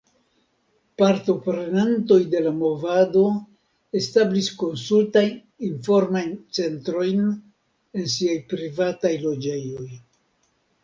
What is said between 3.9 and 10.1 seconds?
establis konsultajn-informajn centrojn en siaj privataj loĝejoj.